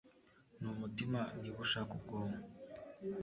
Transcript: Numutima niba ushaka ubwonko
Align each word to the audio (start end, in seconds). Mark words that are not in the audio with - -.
Numutima 0.59 1.19
niba 1.39 1.57
ushaka 1.65 1.91
ubwonko 1.97 2.39